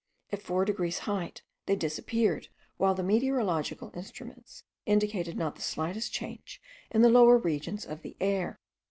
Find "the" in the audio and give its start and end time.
2.95-3.03, 5.57-5.61, 7.03-7.09, 8.01-8.17